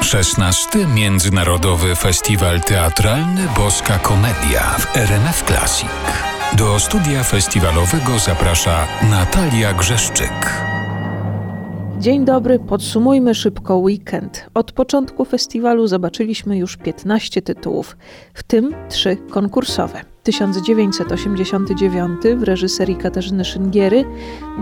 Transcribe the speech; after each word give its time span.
16. 0.00 0.86
Międzynarodowy 0.94 1.94
Festiwal 1.94 2.60
Teatralny 2.60 3.42
Boska 3.56 3.98
Komedia 3.98 4.60
w 4.60 4.96
RMF 4.96 5.42
Classic. 5.42 5.88
Do 6.58 6.78
studia 6.80 7.22
festiwalowego 7.22 8.18
zaprasza 8.18 8.86
Natalia 9.10 9.72
Grzeszczyk. 9.72 10.66
Dzień 11.98 12.24
dobry, 12.24 12.58
podsumujmy 12.58 13.34
szybko 13.34 13.76
weekend. 13.76 14.46
Od 14.54 14.72
początku 14.72 15.24
festiwalu 15.24 15.86
zobaczyliśmy 15.86 16.58
już 16.58 16.76
15 16.76 17.42
tytułów, 17.42 17.96
w 18.34 18.42
tym 18.42 18.74
trzy 18.88 19.16
konkursowe. 19.30 20.00
1989 20.22 22.20
w 22.36 22.42
reżyserii 22.42 22.96
Katarzyny 22.96 23.44
Szyngiery, 23.44 24.04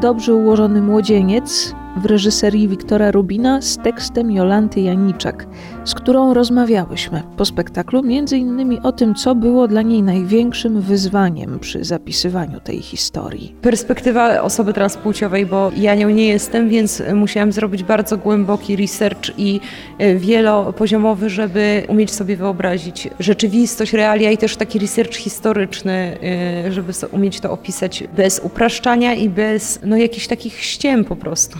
Dobrze 0.00 0.34
ułożony 0.34 0.82
młodzieniec 0.82 1.74
w 1.96 2.04
reżyserii 2.04 2.68
Wiktora 2.68 3.10
Rubina 3.10 3.62
z 3.62 3.76
tekstem 3.76 4.30
Jolanty 4.30 4.80
Janiczak, 4.80 5.46
z 5.84 5.94
którą 5.94 6.34
rozmawiałyśmy 6.34 7.22
po 7.36 7.44
spektaklu, 7.44 8.02
między 8.02 8.38
innymi 8.38 8.80
o 8.82 8.92
tym, 8.92 9.14
co 9.14 9.34
było 9.34 9.68
dla 9.68 9.82
niej 9.82 10.02
największym 10.02 10.80
wyzwaniem 10.80 11.58
przy 11.58 11.84
zapisywaniu 11.84 12.60
tej 12.60 12.82
historii. 12.82 13.54
Perspektywa 13.62 14.42
osoby 14.42 14.72
transpłciowej, 14.72 15.46
bo 15.46 15.72
ja 15.76 15.94
nią 15.94 16.08
nie 16.08 16.28
jestem, 16.28 16.68
więc 16.68 17.02
musiałam 17.14 17.52
zrobić 17.52 17.82
bardzo 17.82 18.16
głęboki 18.18 18.76
research 18.76 19.38
i 19.38 19.60
e, 19.98 20.14
wielopoziomowy, 20.14 21.30
żeby 21.30 21.82
umieć 21.88 22.10
sobie 22.10 22.36
wyobrazić 22.36 23.08
rzeczywistość, 23.20 23.92
realia 23.92 24.30
i 24.30 24.38
też 24.38 24.56
taki 24.56 24.78
research 24.78 25.14
historyczny, 25.14 26.18
e, 26.66 26.72
żeby 26.72 26.92
umieć 27.12 27.40
to 27.40 27.50
opisać 27.50 28.04
bez 28.16 28.38
upraszczania 28.38 29.14
i 29.14 29.28
bez 29.28 29.80
no, 29.84 29.96
jakichś 29.96 30.26
takich 30.26 30.60
ściem 30.60 31.04
po 31.04 31.16
prostu. 31.16 31.58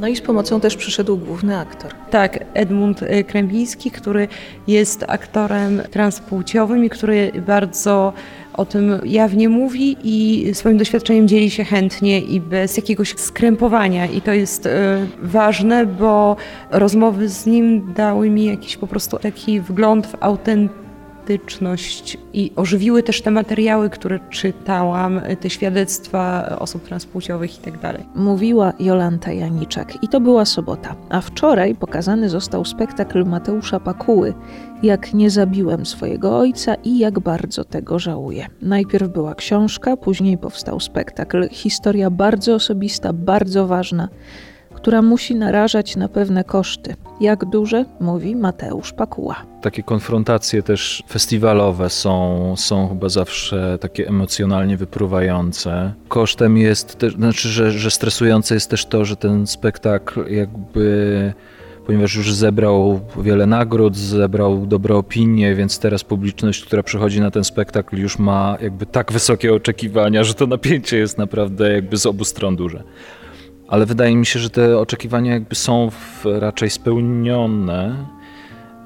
No 0.00 0.08
i 0.08 0.16
z 0.16 0.20
pomocą 0.20 0.60
też 0.60 0.76
przyszedł 0.76 1.16
główny 1.16 1.58
aktor. 1.58 1.92
Tak, 2.10 2.44
Edmund 2.54 3.02
y, 3.02 3.24
Krępiński, 3.24 3.90
który 3.90 4.28
jest 4.66 5.04
aktorem 5.08 5.82
transpłciowym 5.90 6.84
i 6.84 6.90
który 6.90 7.32
bardzo 7.46 8.12
o 8.54 8.64
tym 8.64 9.00
jawnie 9.04 9.48
mówi 9.48 9.96
i 10.04 10.54
swoim 10.54 10.78
doświadczeniem 10.78 11.28
dzieli 11.28 11.50
się 11.50 11.64
chętnie 11.64 12.20
i 12.20 12.40
bez 12.40 12.76
jakiegoś 12.76 13.14
skrępowania. 13.18 14.06
I 14.06 14.20
to 14.20 14.32
jest 14.32 14.66
y, 14.66 14.70
ważne, 15.22 15.86
bo 15.86 16.36
rozmowy 16.70 17.28
z 17.28 17.46
nim 17.46 17.92
dały 17.94 18.30
mi 18.30 18.44
jakiś 18.44 18.76
po 18.76 18.86
prostu 18.86 19.18
taki 19.18 19.60
wgląd 19.60 20.06
w 20.06 20.16
autentyczność 20.20 20.89
i 22.32 22.52
ożywiły 22.56 23.02
też 23.02 23.22
te 23.22 23.30
materiały, 23.30 23.90
które 23.90 24.18
czytałam, 24.30 25.20
te 25.40 25.50
świadectwa 25.50 26.56
osób 26.58 26.84
transpłciowych 26.84 27.58
i 27.58 27.62
tak. 27.62 28.00
Mówiła 28.14 28.72
Jolanta 28.80 29.32
Janiczak 29.32 30.02
i 30.02 30.08
to 30.08 30.20
była 30.20 30.44
sobota. 30.44 30.96
A 31.08 31.20
wczoraj 31.20 31.74
pokazany 31.74 32.28
został 32.28 32.64
spektakl 32.64 33.24
Mateusza 33.24 33.80
Pakuły 33.80 34.34
Jak 34.82 35.14
nie 35.14 35.30
zabiłem 35.30 35.86
swojego 35.86 36.38
ojca 36.38 36.74
i 36.74 36.98
jak 36.98 37.20
bardzo 37.20 37.64
tego 37.64 37.98
żałuję. 37.98 38.46
Najpierw 38.62 39.08
była 39.08 39.34
książka, 39.34 39.96
później 39.96 40.38
powstał 40.38 40.80
spektakl. 40.80 41.48
Historia 41.48 42.10
bardzo 42.10 42.54
osobista, 42.54 43.12
bardzo 43.12 43.66
ważna 43.66 44.08
która 44.74 45.02
musi 45.02 45.34
narażać 45.34 45.96
na 45.96 46.08
pewne 46.08 46.44
koszty. 46.44 46.94
Jak 47.20 47.44
duże, 47.44 47.84
mówi 48.00 48.36
Mateusz 48.36 48.92
Pakuła. 48.92 49.36
Takie 49.62 49.82
konfrontacje 49.82 50.62
też 50.62 51.02
festiwalowe 51.08 51.90
są, 51.90 52.54
są 52.56 52.88
chyba 52.88 53.08
zawsze 53.08 53.78
takie 53.80 54.08
emocjonalnie 54.08 54.76
wypruwające. 54.76 55.92
Kosztem 56.08 56.56
jest 56.56 56.98
też, 56.98 57.14
znaczy, 57.14 57.48
że, 57.48 57.72
że 57.72 57.90
stresujące 57.90 58.54
jest 58.54 58.70
też 58.70 58.86
to, 58.86 59.04
że 59.04 59.16
ten 59.16 59.46
spektakl 59.46 60.32
jakby 60.32 61.32
ponieważ 61.86 62.14
już 62.14 62.34
zebrał 62.34 63.00
wiele 63.22 63.46
nagród, 63.46 63.96
zebrał 63.96 64.66
dobre 64.66 64.94
opinie, 64.94 65.54
więc 65.54 65.78
teraz 65.78 66.04
publiczność, 66.04 66.64
która 66.64 66.82
przychodzi 66.82 67.20
na 67.20 67.30
ten 67.30 67.44
spektakl 67.44 67.96
już 67.96 68.18
ma 68.18 68.58
jakby 68.62 68.86
tak 68.86 69.12
wysokie 69.12 69.54
oczekiwania, 69.54 70.24
że 70.24 70.34
to 70.34 70.46
napięcie 70.46 70.98
jest 70.98 71.18
naprawdę 71.18 71.72
jakby 71.72 71.96
z 71.96 72.06
obu 72.06 72.24
stron 72.24 72.56
duże 72.56 72.82
ale 73.70 73.86
wydaje 73.86 74.16
mi 74.16 74.26
się, 74.26 74.38
że 74.38 74.50
te 74.50 74.78
oczekiwania 74.78 75.32
jakby 75.32 75.54
są 75.54 75.90
raczej 76.24 76.70
spełnione, 76.70 78.06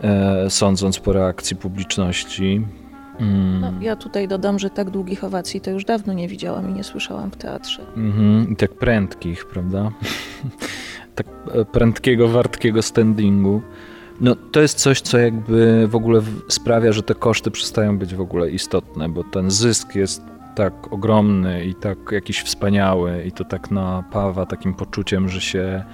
e, 0.03 0.51
sądząc 0.51 0.99
po 0.99 1.13
reakcji 1.13 1.57
publiczności. 1.57 2.67
Mm. 3.21 3.61
No, 3.61 3.73
ja 3.81 3.97
tutaj 3.97 4.29
dodam, 4.29 4.59
że 4.59 4.71
tak 4.71 4.91
długich 4.91 5.25
owacji 5.25 5.61
to 5.61 5.71
już 5.71 5.85
dawno 5.85 6.13
nie 6.13 6.29
widziałam 6.29 6.71
i 6.71 6.73
nie 6.73 6.85
słyszałam 6.85 7.31
w 7.31 7.37
teatrze. 7.37 7.83
Mm-hmm. 7.97 8.53
I 8.53 8.57
tak 8.57 8.75
prędkich, 8.75 9.47
prawda? 9.47 9.91
tak 11.15 11.27
e, 11.55 11.65
prędkiego, 11.65 12.29
wartkiego 12.29 12.83
standingu. 12.83 13.63
No, 14.21 14.37
to 14.53 14.61
jest 14.61 14.79
coś, 14.79 15.01
co 15.01 15.19
jakby 15.19 15.89
w 15.89 15.97
ogóle 15.97 16.23
sprawia, 16.49 16.93
że 16.93 17.03
te 17.03 17.15
koszty 17.15 17.51
przestają 17.51 17.99
być 17.99 18.15
w 18.15 18.21
ogóle 18.21 18.51
istotne, 18.51 19.09
bo 19.09 19.25
ten 19.25 19.51
zysk 19.51 19.95
jest 19.95 20.34
tak 20.55 20.93
ogromny 20.93 21.65
i 21.65 21.75
tak 21.75 21.99
jakiś 22.13 22.43
wspaniały 22.43 23.25
i 23.25 23.33
to 23.33 23.45
tak 23.45 23.71
napawa 23.71 24.47
takim 24.47 24.75
poczuciem, 24.75 25.29
że 25.29 25.41
się 25.41 25.85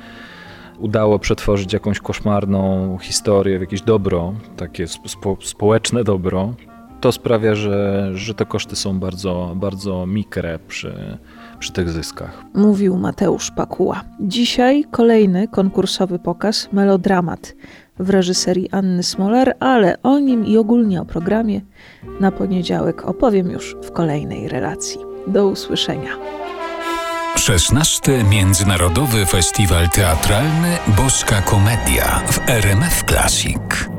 udało 0.78 1.18
przetworzyć 1.18 1.72
jakąś 1.72 2.00
koszmarną 2.00 2.98
historię 2.98 3.58
w 3.58 3.60
jakieś 3.60 3.82
dobro, 3.82 4.34
takie 4.56 4.86
spo, 4.88 5.36
społeczne 5.42 6.04
dobro, 6.04 6.54
to 7.00 7.12
sprawia, 7.12 7.54
że, 7.54 8.10
że 8.14 8.34
te 8.34 8.46
koszty 8.46 8.76
są 8.76 9.00
bardzo, 9.00 9.52
bardzo 9.56 10.06
mikre 10.06 10.58
przy, 10.68 11.18
przy 11.58 11.72
tych 11.72 11.90
zyskach. 11.90 12.44
Mówił 12.54 12.96
Mateusz 12.96 13.50
Pakuła. 13.50 14.04
Dzisiaj 14.20 14.84
kolejny 14.90 15.48
konkursowy 15.48 16.18
pokaz 16.18 16.68
Melodramat 16.72 17.54
w 17.98 18.10
reżyserii 18.10 18.70
Anny 18.70 19.02
Smolar, 19.02 19.56
ale 19.60 20.02
o 20.02 20.18
nim 20.18 20.46
i 20.46 20.56
ogólnie 20.56 21.00
o 21.00 21.04
programie 21.04 21.60
na 22.20 22.32
poniedziałek 22.32 23.04
opowiem 23.04 23.50
już 23.50 23.76
w 23.82 23.92
kolejnej 23.92 24.48
relacji. 24.48 25.00
Do 25.26 25.46
usłyszenia. 25.46 26.10
16. 27.36 28.24
Międzynarodowy 28.30 29.26
Festiwal 29.26 29.88
Teatralny 29.88 30.78
Boska 30.96 31.42
Komedia 31.42 32.22
w 32.26 32.48
RMF 32.48 33.04
Classic. 33.04 33.90